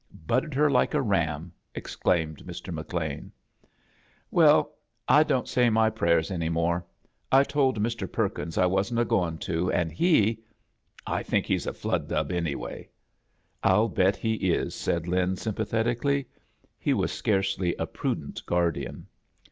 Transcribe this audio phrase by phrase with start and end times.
[0.25, 2.73] "Butted her like a ram," exclaimed Mr.
[2.73, 3.29] KEcLeao.
[4.33, 4.69] "Vefl,
[5.07, 6.83] I don't say my prayers any more.
[7.31, 8.11] I told Mr.
[8.11, 10.39] Perkins I wasn't i g(Aog to, an' he—
[11.05, 12.89] I think he's a flubdub, anyway."
[13.61, 16.25] "I'll bet he isl" said Lin, sympathetical ly.
[16.79, 19.05] He was scarcely a prudent guardian.